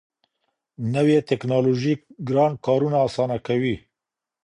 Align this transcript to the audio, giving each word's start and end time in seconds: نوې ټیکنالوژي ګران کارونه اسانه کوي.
نوې 0.93 1.17
ټیکنالوژي 1.29 1.93
ګران 2.29 2.51
کارونه 2.65 2.97
اسانه 3.07 3.37
کوي. 3.47 3.75